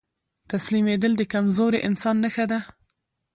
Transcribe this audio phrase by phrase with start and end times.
[0.51, 2.59] تسليمېدل د کمزوري انسان نښه ده.